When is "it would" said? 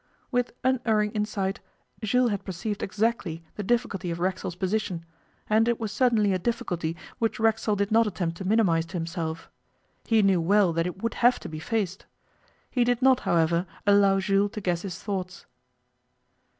10.87-11.13